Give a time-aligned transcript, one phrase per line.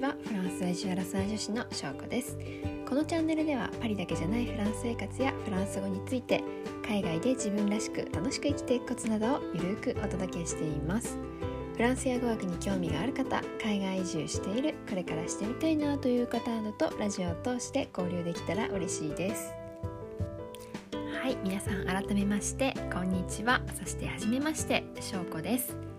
[0.00, 2.38] ちはフランス在住アラサー女子のしょうこです
[2.88, 6.42] このチャンネルではパリだけじゃないフランス生活やフランス語について
[6.86, 11.16] 海外で自分らしく楽しく生きていくコツなどをゆるくお届けしています。
[11.76, 19.52] フランスや語学に興味がある方海外移住しているこれからしてみたいなという方などとラジオを通して交流できたら嬉しいです。
[21.22, 23.60] はい皆さん改めましてこんにちは。
[23.78, 25.89] そして初めましてしょうこです。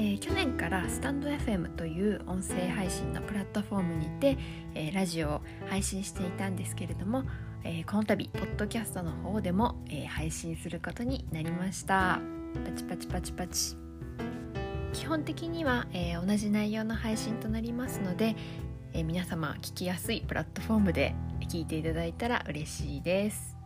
[0.00, 4.38] えー、去年からスタンド FM という音声配信のプラットフォームにて、
[4.76, 7.24] えー、ラジオを配信していたんですけれども、
[7.64, 12.20] えー、この度ポッドキャストの方でも、え配信することになりました。
[12.64, 13.76] パチパチパチパチ。
[14.92, 18.36] 基本的には、え同じ内容の配信となりますので、
[18.92, 21.16] え皆様聞きやすいプラットフォームで
[21.48, 23.56] 聞いていただいたら嬉しいです。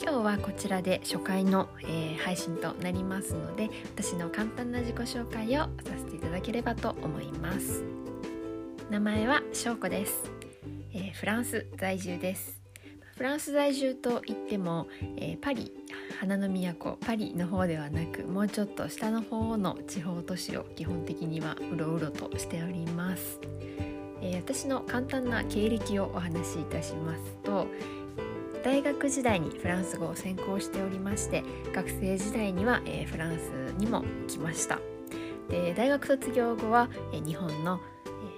[0.00, 7.82] 今日はこちらで初回の、えー、配信となりますので私の簡単な自己紹介をさせていただければと思います。
[8.90, 10.30] 名前は翔子です、
[10.94, 12.58] えー、フランス在住です。
[13.16, 15.72] フランス在住といっても、えー、パリ
[16.20, 23.40] 花の都パリの方ではなくもうちょっと下の方の地方都市を基本的にはうろうろとしております、
[24.22, 27.66] えー、私の簡単な経歴をお話しいたしますと
[28.68, 34.78] 大学時代にフランス語を専攻しておりまして学生時代には、えー、フランスにも来ました。
[35.48, 37.80] で大学卒業後は、えー、日本の、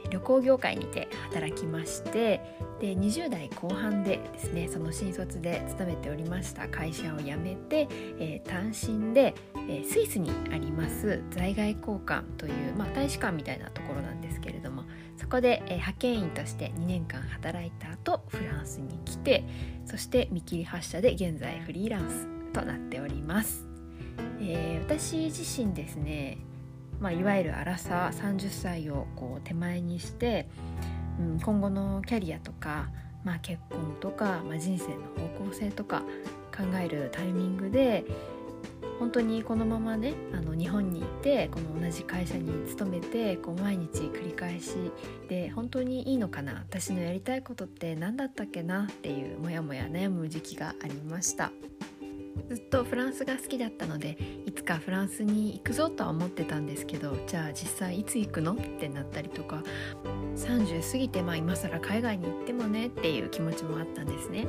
[0.04, 2.40] えー、旅行業界にて働きまして
[2.78, 7.88] で20代後半でですねその新卒で勤めておりました会社を辞めて、
[8.20, 9.34] えー、単身で、
[9.68, 14.84] えスイスにあります在外交換という、まあ、大使館みたいなところなんですけれども
[15.30, 19.44] こで、え派遣員として2年間働いた後フランスに来て
[19.86, 23.64] そして見切り発車で現在フリーランスとなっております、
[24.40, 26.38] えー、私自身ですね、
[26.98, 30.48] まあ、いわゆるアラサー30歳をこう手前にして、
[31.20, 32.90] うん、今後のキャリアとか、
[33.24, 36.02] まあ、結婚とか、まあ、人生の方向性とか
[36.56, 38.04] 考えるタイミングで
[39.00, 44.74] 本当にこのままねあの日本にいてこの同じ会社に勤めてこう毎日繰り返し
[45.26, 51.50] で本当にいいのかな私のやりたいことって何だったっけなっていうモヤモヤ悩む時期がありました。
[52.48, 59.62] ずっとフランスが好きだったのでいつかフランスに行くぞとは思ってたんですけどじゃあ実際いつ行くのってなったりとか
[60.36, 64.46] 30過ぎてまあ今更海外に行ってもねっていう気持ちもあったんですね。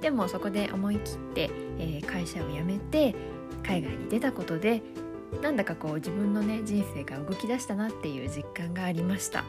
[0.00, 3.14] でもそこで思い切って、えー、会社を辞めて
[3.62, 4.82] 海外に出たことで
[5.42, 9.44] なんだかこう自分のね人生が動き出したなっていう実感がありました。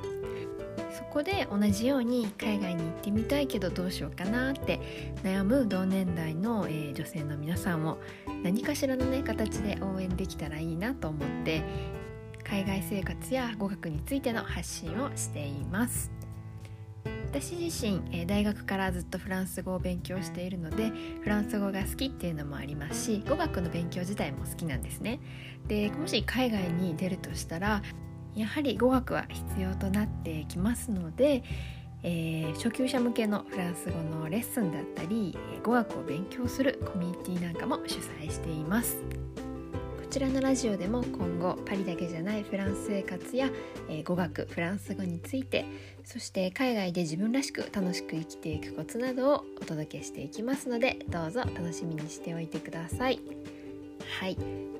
[1.11, 4.79] こで同じように海外に行ってみたいけどどうしようかなって
[5.23, 7.97] 悩む同年代の、えー、女性の皆さんを
[8.43, 11.63] 何かしらのね形で応援できたらいいなと思って
[12.43, 16.11] 海外生活や語学についての発信をしています。
[17.35, 20.91] 私自身、え大学からずっとフランス語を勉強しているので
[21.21, 25.19] フランス語が好きっていうのもありますし語学の勉強自体も好きなんですね。
[25.67, 27.81] でもし海外に出るとしたら
[28.35, 31.43] やはり語学は必要となってきますので、
[32.03, 38.97] えー、初級者向けのフランス語のレッスンだったり語学を勉強するコミュニティなんかも主催しています
[39.97, 43.49] こちらのラジオでも今後パリだけじゃないフランス生活や、
[43.89, 45.65] えー、語学フランス語について
[46.03, 53.19] そして海外で自分らしく楽しく生きていくコツなどをお届けしていきますのでどうぞ楽しみにしておいてください。
[54.19, 54.37] はい。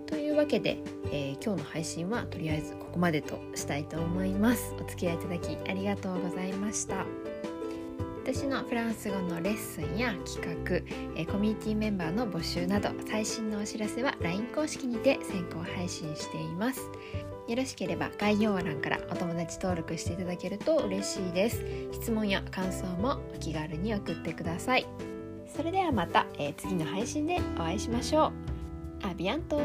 [0.07, 0.77] というわけで、
[1.11, 4.73] えー、今日の配信はとりあえずここまでとしたいと思います。
[4.79, 7.05] お付き合いいただきありがとうございました。
[8.23, 10.77] 私のフランス語のレッスンや企画、
[11.15, 16.89] えコミュニティメンバーの募集など最新のお知らせは LINE 公式にて先行配信しています。
[17.47, 21.63] よろしければ概要欄からお友達登録していただけると嬉しいです。
[21.91, 24.87] 質問や感想もお気軽に送ってください。
[25.55, 28.54] それではまた、えー、次の配信でお会いしましょう。
[29.05, 29.59] アビアント